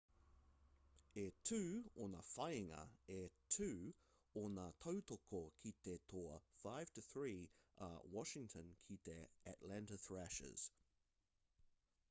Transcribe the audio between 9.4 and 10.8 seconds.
atlanta thrashers